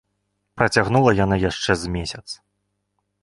Працягнула 0.59 1.11
яна 1.19 1.35
яшчэ 1.49 1.71
з 1.81 1.91
месяц. 1.97 2.25